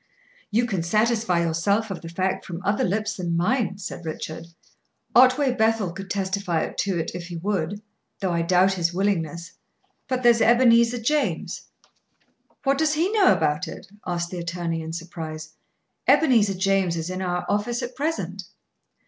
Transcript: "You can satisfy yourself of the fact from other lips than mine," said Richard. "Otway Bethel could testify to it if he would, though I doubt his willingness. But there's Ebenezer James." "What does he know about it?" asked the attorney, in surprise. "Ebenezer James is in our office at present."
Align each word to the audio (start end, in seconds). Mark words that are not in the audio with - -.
"You 0.49 0.65
can 0.65 0.81
satisfy 0.81 1.41
yourself 1.41 1.91
of 1.91 2.01
the 2.01 2.09
fact 2.09 2.43
from 2.43 2.59
other 2.65 2.83
lips 2.83 3.17
than 3.17 3.37
mine," 3.37 3.77
said 3.77 4.03
Richard. 4.03 4.47
"Otway 5.15 5.53
Bethel 5.53 5.91
could 5.91 6.09
testify 6.09 6.67
to 6.69 6.97
it 6.97 7.11
if 7.13 7.27
he 7.27 7.35
would, 7.37 7.83
though 8.19 8.31
I 8.31 8.41
doubt 8.41 8.73
his 8.73 8.95
willingness. 8.95 9.51
But 10.07 10.23
there's 10.23 10.41
Ebenezer 10.41 10.99
James." 11.03 11.67
"What 12.63 12.79
does 12.79 12.93
he 12.95 13.11
know 13.11 13.31
about 13.31 13.67
it?" 13.67 13.91
asked 14.03 14.31
the 14.31 14.39
attorney, 14.39 14.81
in 14.81 14.91
surprise. 14.91 15.53
"Ebenezer 16.07 16.55
James 16.55 16.97
is 16.97 17.11
in 17.11 17.21
our 17.21 17.45
office 17.47 17.83
at 17.83 17.93
present." 17.95 18.45